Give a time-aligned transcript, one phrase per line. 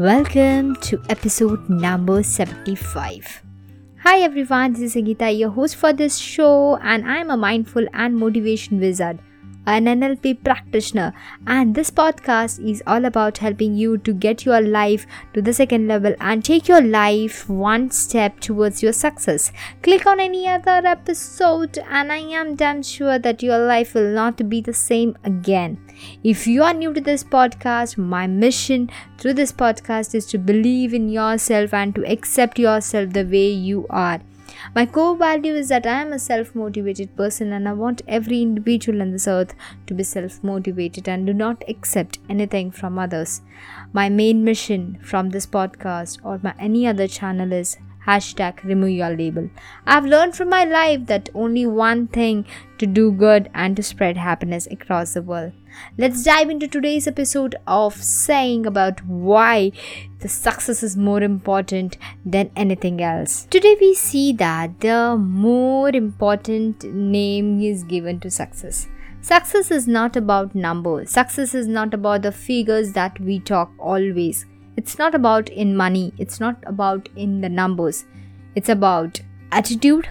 [0.00, 3.42] Welcome to episode number 75.
[4.02, 8.16] Hi everyone, this is Sangeeta, your host for this show, and I'm a mindful and
[8.16, 9.18] motivation wizard
[9.66, 11.12] an NLP practitioner,
[11.46, 15.88] and this podcast is all about helping you to get your life to the second
[15.88, 19.52] level and take your life one step towards your success.
[19.82, 24.48] Click on any other episode, and I am damn sure that your life will not
[24.48, 25.78] be the same again.
[26.24, 30.94] If you are new to this podcast, my mission through this podcast is to believe
[30.94, 34.20] in yourself and to accept yourself the way you are.
[34.74, 38.42] My core value is that I am a self motivated person and I want every
[38.42, 39.54] individual on this earth
[39.86, 43.42] to be self motivated and do not accept anything from others.
[43.92, 49.10] My main mission from this podcast or my any other channel is hashtag remove your
[49.10, 49.50] label.
[49.86, 52.46] I've learned from my life that only one thing
[52.78, 55.52] to do good and to spread happiness across the world.
[55.96, 59.72] Let's dive into today's episode of saying about why
[60.20, 63.46] the success is more important than anything else.
[63.50, 68.88] Today we see that the more important name is given to success.
[69.22, 71.10] Success is not about numbers.
[71.10, 74.46] Success is not about the figures that we talk always.
[74.80, 78.06] It's not about in money, it's not about in the numbers.
[78.54, 79.20] It's about
[79.52, 80.08] attitude.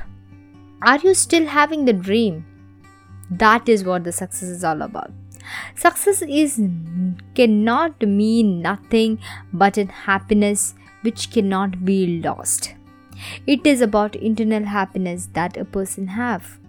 [0.83, 2.45] Are you still having the dream?
[3.31, 5.11] That is what the success is all about.
[5.75, 6.61] Success is
[7.33, 9.17] cannot mean nothing
[9.51, 12.75] but in happiness which cannot be lost.
[13.47, 16.59] It is about internal happiness that a person have.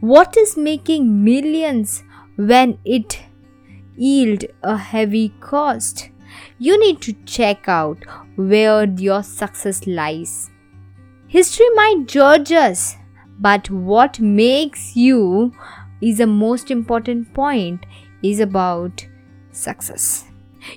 [0.00, 2.02] What is making millions
[2.34, 3.20] when it
[3.96, 6.08] yield a heavy cost?
[6.58, 7.98] You need to check out
[8.36, 10.50] where your success lies.
[11.28, 12.96] History might judge us,
[13.38, 15.52] but what makes you
[16.00, 17.86] is the most important point
[18.22, 19.06] is about
[19.50, 20.24] success.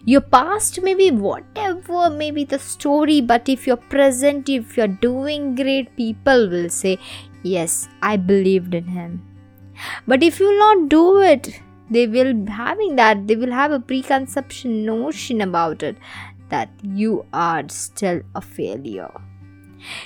[0.03, 4.87] Your past may be whatever may be the story, but if you're present, if you're
[4.87, 6.97] doing great, people will say,
[7.43, 9.21] Yes, I believed in him.
[10.07, 14.85] But if you not do it, they will having that they will have a preconception
[14.85, 15.97] notion about it
[16.49, 19.11] that you are still a failure.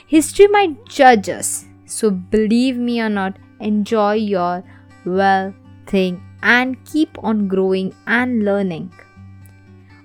[0.08, 4.64] History might judge us so believe me or not enjoy your
[5.06, 5.54] well
[5.88, 8.92] thing and keep on growing and learning.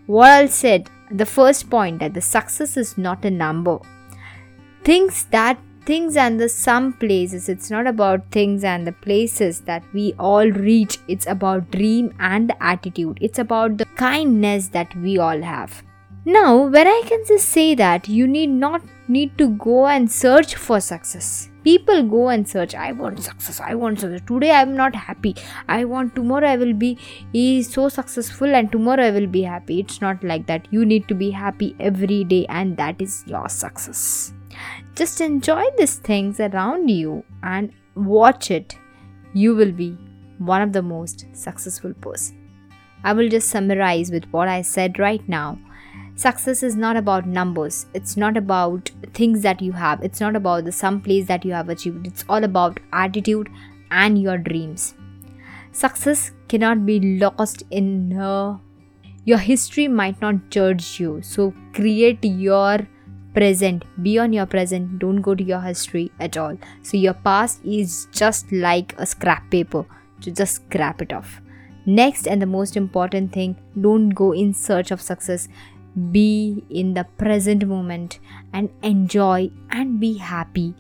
[0.07, 3.79] What i said the first point that the success is not a number.
[4.83, 7.49] Things that things and the some places.
[7.49, 10.99] It's not about things and the places that we all reach.
[11.09, 13.19] It's about dream and the attitude.
[13.21, 15.83] It's about the kindness that we all have.
[16.27, 20.55] Now where i can just say that you need not need to go and search
[20.55, 21.51] for success.
[21.65, 24.23] People go and search i want success i want success.
[24.27, 25.35] Today i'm not happy.
[25.69, 26.97] I want tomorrow i will be
[27.35, 29.81] eh, so successful and tomorrow i will be happy.
[29.81, 30.67] It's not like that.
[30.71, 34.33] You need to be happy every day and that is your success
[34.95, 38.77] just enjoy these things around you and watch it.
[39.33, 39.97] You will be
[40.39, 42.41] one of the most successful person.
[43.03, 45.59] I will just summarize with what I said right now.
[46.17, 47.87] Success is not about numbers.
[47.93, 50.03] It's not about things that you have.
[50.03, 52.07] It's not about the some place that you have achieved.
[52.07, 53.49] It's all about attitude
[53.91, 54.95] and your dreams.
[55.73, 58.59] Success cannot be lost in uh,
[59.25, 61.21] your history might not judge you.
[61.23, 62.87] So create your
[63.35, 66.57] present be on your present don't go to your history at all.
[66.83, 69.85] So your past is just like a scrap paper
[70.23, 71.41] to just scrap it off.
[71.87, 75.49] Next and the most important thing don't go in search of success.
[76.11, 78.19] Be in the present moment
[78.53, 80.75] and enjoy and be happy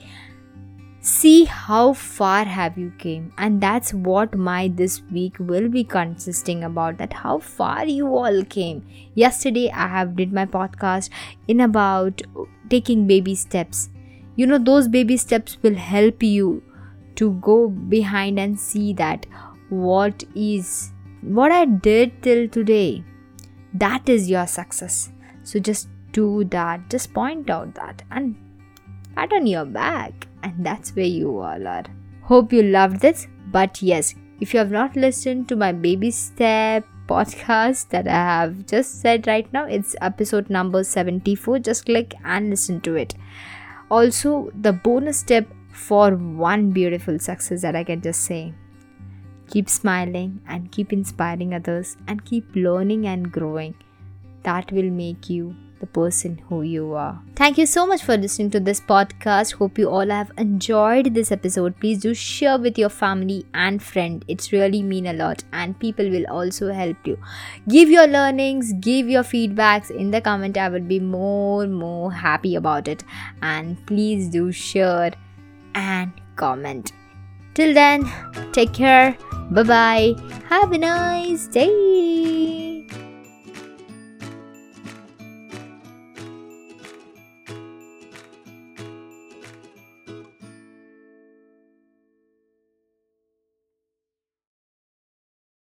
[1.05, 6.65] see how far have you came and that's what my this week will be consisting
[6.65, 8.83] about that how far you all came.
[9.15, 11.11] Yesterday i have did my podcast
[11.47, 12.23] in about
[12.71, 13.91] taking baby steps.
[14.37, 16.63] You know those baby steps will help you
[17.17, 19.27] to go behind and see that
[19.69, 23.05] what is what i did till today
[23.75, 25.11] that is your success.
[25.43, 26.89] So just do that.
[26.89, 28.03] Just point out that.
[28.11, 28.37] And
[29.15, 31.85] pat on your back and that's where you all are.
[32.23, 36.85] Hope you loved this, but yes, if you have not listened to my baby step
[37.07, 41.59] podcast that I have just said right now, it's episode number 74.
[41.61, 43.15] Just click and listen to it.
[43.91, 48.55] Also, the bonus tip for one beautiful success that I can just say
[49.51, 53.75] keep smiling and keep inspiring others and keep learning and growing.
[54.45, 55.55] That will make you
[55.85, 57.21] the person who you are.
[57.37, 59.55] Thank you so much for listening to this podcast.
[59.55, 61.79] Hope you all have enjoyed this episode.
[61.81, 64.25] Please do share with your family and friend.
[64.29, 67.19] It's really mean a lot and people will also help you.
[67.69, 70.57] Give your learnings, give your feedbacks in the comment.
[70.57, 73.05] I will be more more happy about it.
[73.43, 75.13] And please do share
[75.75, 76.93] and comment.
[77.55, 78.11] Till then,
[78.53, 79.17] take care.
[79.51, 80.15] Bye bye.
[80.49, 82.64] Have a nice day.